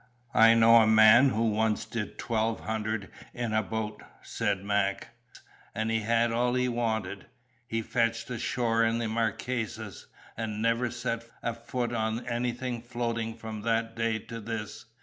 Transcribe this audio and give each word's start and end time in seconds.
"I 0.33 0.55
know 0.55 0.77
a 0.77 0.87
man 0.87 1.29
who 1.29 1.51
once 1.51 1.85
did 1.85 2.17
twelve 2.17 2.61
hundred 2.61 3.11
in 3.35 3.53
a 3.53 3.61
boat," 3.61 4.01
said 4.23 4.63
Mac, 4.63 5.09
"and 5.75 5.91
he 5.91 5.99
had 5.99 6.31
all 6.31 6.55
he 6.55 6.67
wanted. 6.67 7.27
He 7.67 7.83
fetched 7.83 8.27
ashore 8.31 8.83
in 8.83 8.97
the 8.97 9.07
Marquesas, 9.07 10.07
and 10.35 10.59
never 10.59 10.89
set 10.89 11.25
a 11.43 11.53
foot 11.53 11.93
on 11.93 12.25
anything 12.25 12.81
floating 12.81 13.35
from 13.35 13.61
that 13.61 13.95
day 13.95 14.17
to 14.17 14.39
this. 14.41 14.85